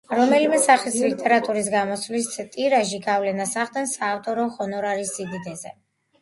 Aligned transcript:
რომელიმე 0.17 0.59
სახის 0.61 0.95
ლიტერატურის 1.01 1.69
გამოსვლისას 1.73 2.47
ტირაჟი 2.55 3.01
გავლენას 3.05 3.53
ახდენს 3.65 3.95
საავტორო 4.01 4.49
ჰონორარის 4.57 5.15
სიდიდეზე. 5.21 5.77